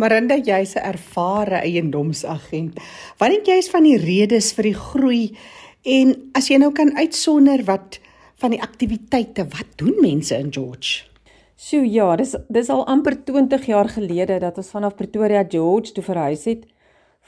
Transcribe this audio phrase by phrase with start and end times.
[0.00, 2.78] Marinda, jy's 'n ervare eiendomsagent.
[3.18, 5.36] Wat dink jy is van die redes vir die groei
[5.84, 8.00] en as jy nou kan uitsonder wat
[8.40, 11.04] van die aktiwiteite, wat doen mense in George?
[11.56, 16.04] Sjoe, ja, dis dis al amper 20 jaar gelede dat ons vanaf Pretoria George toe
[16.04, 16.64] verhuis het.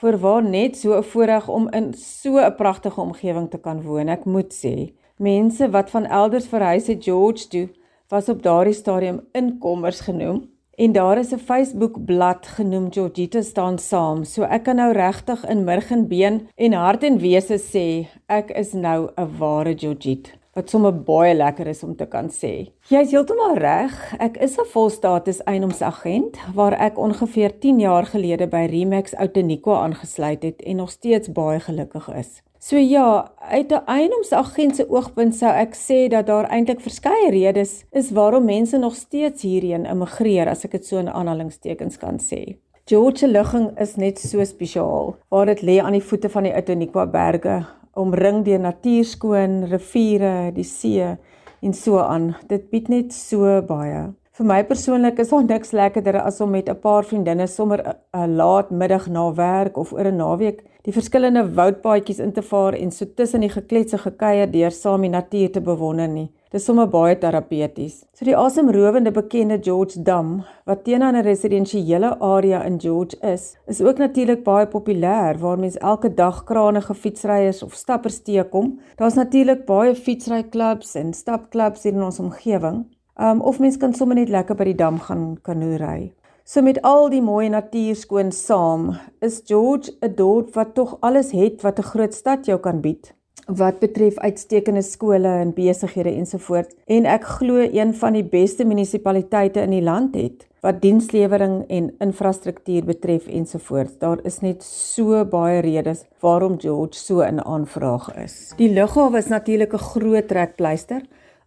[0.01, 4.09] Voorwaar net so 'n voorreg om in so 'n pragtige omgewing te kan woon.
[4.09, 7.69] Ek moet sê, mense wat van elders verhuis het George toe,
[8.09, 13.79] was op daardie stadium inkommers genoem En daar is 'n Facebook bladsy genoem Georgita staan
[13.79, 14.25] saam.
[14.25, 18.51] So ek kan nou regtig in murg en been en hart en wese sê ek
[18.51, 20.31] is nou 'n ware Georgita.
[20.53, 22.71] Wat sommer baie lekker is om te kan sê.
[22.89, 24.15] Jy's heeltemal reg.
[24.19, 30.43] Ek is 'n volstatus eienoomsagent waar ek ongeveer 10 jaar gelede by Remax Outeniqua aangesluit
[30.43, 32.43] het en nog steeds baie gelukkig is.
[32.65, 37.85] So ja, uit 'n eienoomsagent se oogpunt sou ek sê dat daar eintlik verskeie redes
[37.91, 42.57] is waarom mense nog steeds hierheen immigreer as ek dit so in aanhalingstekens kan sê.
[42.85, 46.55] George se ligging is net so spesiaal, waar dit lê aan die voete van die
[46.55, 51.17] Outeniqua berge, omring deur natuurskoon, riviere, die see
[51.63, 52.37] en so aan.
[52.47, 54.13] Dit bied net so baie.
[54.33, 57.81] Vir my persoonlik is daar niks lekkerder as om met 'n paar vriendinne sommer
[58.17, 62.75] 'n laat middag na werk of oor 'n naweek die verskillende woudpaadjies in te vaar
[62.75, 66.31] en so tussen die gekletse gekuier deur saam die natuur te bewonder nie.
[66.51, 68.05] Dis sommer baie terapeuties.
[68.15, 73.83] So die asemrowende bekende George Dam wat teenoor 'n residensiële area in George is, is
[73.83, 78.81] ook natuurlik baie populêr waar mense elke dag kranige fietsryers of stappers teekom.
[78.97, 82.87] Daar's natuurlik baie fietsryklubs en stapklubs hier in ons omgewing.
[83.21, 86.13] Um of mens kan sommer net lekker by die dam gaan kanoe ry.
[86.45, 91.33] So met al die mooi natuur skoon saam, is George 'n dorp wat tog alles
[91.33, 93.13] het wat 'n groot stad jou kan bied.
[93.47, 99.61] Wat betref uitstekende skole en besighede ensovoorts en ek glo een van die beste munisipaliteite
[99.61, 103.99] in die land het wat dienslewering en infrastruktuur betref ensovoorts.
[103.99, 108.53] Daar is net so baie redes waarom George so in aanvraag is.
[108.57, 111.03] Die lughawe is natuurlik 'n groot trekpleister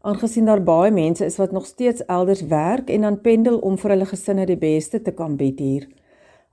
[0.05, 3.95] aangesien daar baie mense is wat nog steeds elders werk en dan pendel om vir
[3.95, 5.87] hulle gesinne die beste te kan bied hier.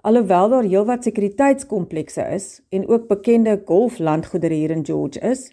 [0.08, 5.50] Alhoewel daar heelwat sekuriteitskomplekse is en ook bekende golflandgoedere hier in George is,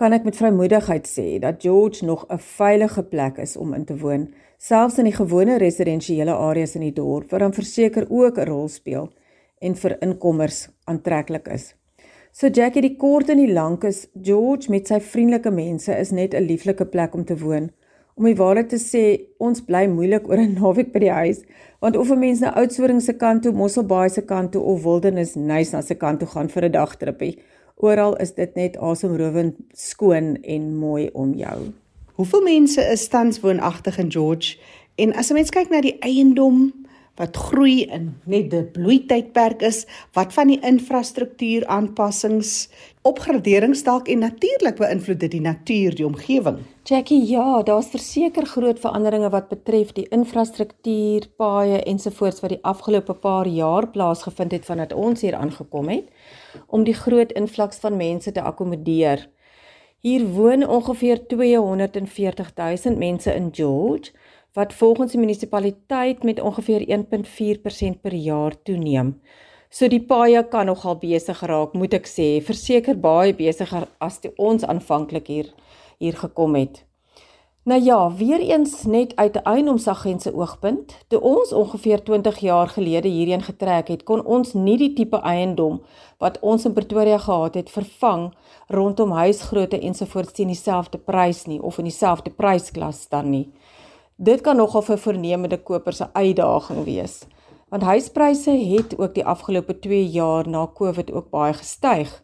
[0.00, 3.98] kan ek met vrymoedigheid sê dat George nog 'n veilige plek is om in te
[3.98, 8.48] woon, selfs in die gewone residensiële areas in die dorp, wat dan verseker ook 'n
[8.48, 9.12] rol speel
[9.58, 11.74] en vir inkommers aantreklik is.
[12.36, 16.34] So Jackie, die kort en die lank is George met sy vriendelike mense is net
[16.34, 17.70] 'n lieflike plek om te woon.
[18.14, 19.04] Om die waarheid te sê,
[19.40, 21.40] ons bly moeilik oor 'n naweek by die huis,
[21.80, 25.34] want of 'n mens na Oudtshoorn se kant toe, Mosselbaai se kant toe of Wildernis
[25.34, 27.38] Nys na se kant toe gaan vir 'n dagtrippie,
[27.76, 31.72] oral is dit net asemrowend skoon en mooi om jou.
[32.16, 34.58] Hoeveel mense is tans woonagtig in George?
[34.98, 36.85] En as 'n mens kyk na die eiendom,
[37.16, 39.84] wat groei in net die bloeitydperk is,
[40.16, 42.68] wat van die infrastruktuur aanpassings,
[43.06, 46.58] opgraderings dalk en natuurlik beïnvloed dit die natuur, die omgewing.
[46.86, 53.16] Jackie, ja, daar's verseker groot veranderinge wat betref die infrastruktuur, paaie ensovoorts wat die afgelope
[53.22, 56.12] paar jaar plaasgevind het vandat ons hier aangekom het
[56.66, 59.26] om die groot invloeks van mense te akkommodeer.
[60.06, 64.12] Hier woon ongeveer 240 000 mense in George
[64.56, 69.20] wat volgens die munisipaliteit met ongeveer 1.4% per jaar toeneem.
[69.68, 74.32] So die paaie kan nogal besig raak, moet ek sê, verseker baie besigger as toe
[74.40, 75.54] ons aanvanklik hier
[75.98, 76.86] hier gekom het.
[77.66, 82.68] Nou ja, weer eens net uit 'n eienoomsagent se oogpunt, toe ons ongeveer 20 jaar
[82.68, 85.82] gelede hierheen getrek het, kon ons nie die tipe eiendom
[86.18, 88.34] wat ons in Pretoria gehad het vervang
[88.66, 93.52] rondom huisgrootte ensovoorts teen dieselfde prys nie of in dieselfde prysklas staan nie.
[94.16, 97.26] Dit kan nogal vir voornemende kopers 'n uitdaging wees,
[97.68, 102.22] want huispryse het ook die afgelope 2 jaar na Covid ook baie gestyg,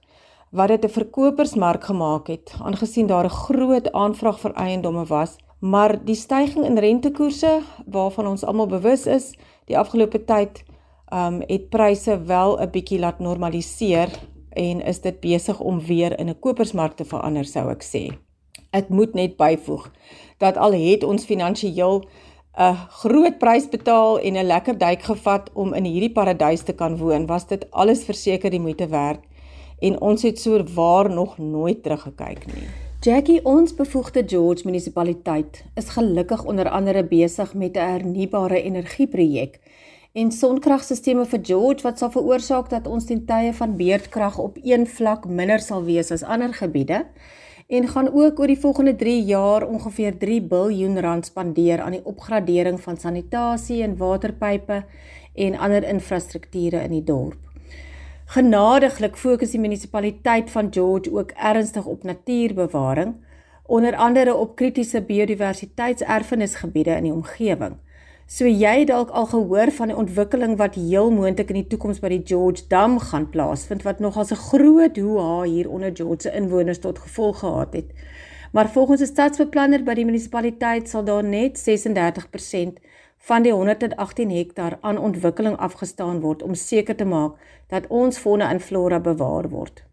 [0.50, 6.04] wat dit 'n verkopersmark gemaak het, aangesien daar 'n groot aanvraag vir eiendomme was, maar
[6.04, 10.64] die stygings in rentekoerse waarvan ons almal bewus is, die afgelope tyd
[11.12, 14.09] um het pryse wel 'n bietjie laat normaliseer
[14.50, 18.32] en is dit besig om weer in 'n kopersmark te verander sou ek sê.
[18.72, 19.91] Ek moet net byvoeg
[20.41, 21.98] dat al het ons finansiëel
[22.53, 26.97] 'n groot prys betaal en 'n lekker duik gevat om in hierdie paradys te kan
[26.97, 29.21] woon, was dit alles verseker die moeite werd.
[29.80, 32.69] En ons het so waar nog nooit teruggekyk nie.
[33.01, 39.60] Jackie, ons bevoegde George munisipaliteit is gelukkig onder andere besig met 'n hernubare energieprojek.
[40.13, 44.86] En sonkragstelsels vir George wat sal veroorsaak dat ons ten tye van beurtkrag op een
[44.86, 47.07] vlak minder sal wees as ander gebiede
[47.72, 52.04] en gaan ook oor die volgende 3 jaar ongeveer 3 miljard rand spandeer aan die
[52.04, 54.83] opgradering van sanitasie en waterpype
[55.34, 57.39] en ander infrastrukture in die dorp.
[58.34, 63.15] Genadiglik fokus die munisipaliteit van George ook ernstig op natuurbewaring,
[63.66, 67.77] onder andere op kritiese biodiversiteitserfenisgebiede in die omgewing.
[68.33, 72.09] So jy dalk al gehoor van die ontwikkeling wat heel moontlik in die toekoms by
[72.15, 76.33] die George Dam gaan plaasvind wat nog as 'n groot hoeha hier onder George se
[76.33, 77.93] inwoners tot gevolg gehad het.
[78.53, 82.81] Maar volgens 'n stadsbeplanner by die munisipaliteit sal daar net 36%
[83.19, 87.33] van die 118 hektaar aan ontwikkeling afgestaan word om seker te maak
[87.69, 89.84] dat ons fauna en flora bewaar word.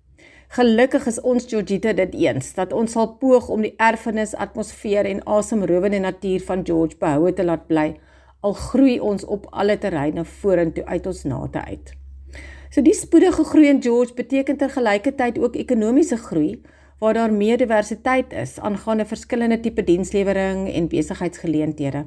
[0.47, 5.25] Gelukkig is ons Georgita dit eens dat ons sal poog om die erfenis, atmosfeer en
[5.25, 7.99] asemrowende natuur van George behoue te laat bly
[8.39, 11.93] al groei ons op alle terreine vorentoe uit ons nate uit.
[12.69, 16.61] So die spoedige groei in George beteken tergelykertyd ook ekonomiese groei
[16.99, 22.05] waar daar meer diversiteit is aangaande verskillende tipe dienslewering en besigheidsgeleenthede.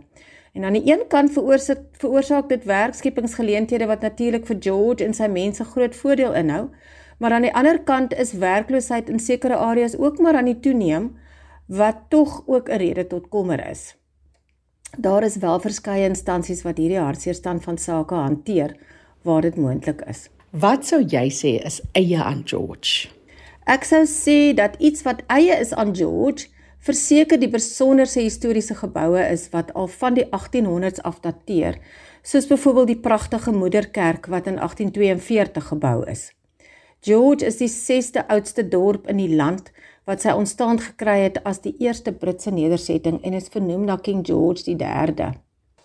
[0.53, 5.29] En aan die een kant veroorsaak veroorsaak dit werkskepingsgeleenthede wat natuurlik vir George en sy
[5.33, 6.67] mense groot voordeel inhou,
[7.19, 11.17] maar aan die ander kant is werkloosheid in sekere areas ook maar aan die toeneem
[11.67, 14.02] wat tog ook 'n rede tot kommer is.
[14.97, 18.75] Daar is wel verskeie instansies wat hierdie hartseerstand van sake hanteer
[19.25, 20.27] waar dit moontlik is.
[20.51, 23.09] Wat sou jy sê is eie aan George?
[23.65, 26.51] Ek sou sê dat iets wat eie is aan George
[26.85, 31.79] verseker die besonderse historiese geboue is wat al van die 1800s af dateer,
[32.23, 36.33] soos byvoorbeeld die pragtige moederkerk wat in 1842 gebou is.
[37.01, 39.73] George is die 6ste oudste dorp in die land
[40.05, 44.25] wat sy ontstaan gekry het as die eerste Britse nedersetting en is vernoem na King
[44.27, 45.33] George III.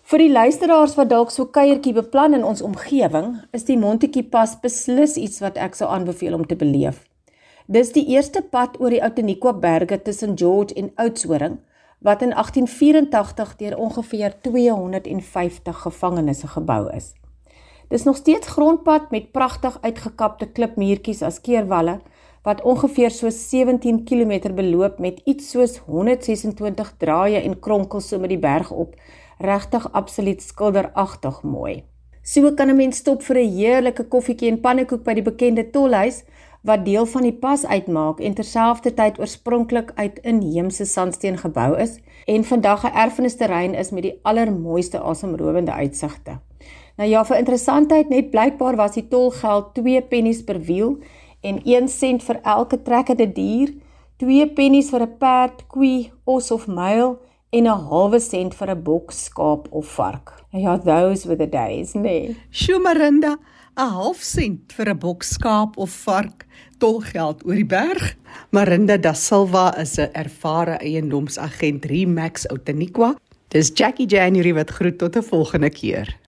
[0.07, 4.55] Vir die luisteraars wat dalk so kuiertjie beplan in ons omgewing, is die Montetjie Pas
[4.61, 7.03] beslis iets wat ek sou aanbeveel om te beleef.
[7.67, 11.59] Dis die eerste pad oor die Outeniqua berge tussen George en Oudtshoorn
[11.99, 17.13] wat in 1884 deur ongeveer 250 gevangenes gebou is.
[17.89, 21.99] Dis nog steeds grondpad met pragtig uitgekapte klipmuurtjies as keerwalle
[22.47, 28.31] wat ongeveer so 17 km beloop met iets soos 126 draaie en kronkels so met
[28.31, 28.95] die berg op.
[29.43, 31.83] Regtig absoluut skilderagtig mooi.
[32.23, 36.23] So kan 'n mens stop vir 'n heerlike koffietjie en pannekoek by die bekende tolhuis
[36.63, 42.43] wat deel van die pas uitmaak en terselfdertyd oorspronklik uit inheemse sandsteen gebou is en
[42.43, 46.39] vandag 'n erfenisterrein is met die allermooiste asemrowende uitsigte.
[46.97, 50.97] Nou ja, vir interessantheid net blykbaar was die tolgeld 2 pennies per wiel
[51.47, 53.73] en 1 sent vir elke trekkende dier,
[54.19, 57.19] 2 pennies vir 'n perd, koe, os of muil
[57.51, 60.33] en 'n halwe sent vir 'n bok, skaap of vark.
[60.51, 62.35] Ja, those were the days, nee.
[62.51, 63.37] Shumarinda,
[63.77, 66.45] 'n half sent vir 'n bok, skaap of vark,
[66.79, 68.15] tolgeld oor die berg.
[68.51, 73.15] Marinda da Silva is 'n ervare eiendomsagent Remax Outeniqua.
[73.49, 76.26] Dis Jackie January wat groet tot 'n volgende keer.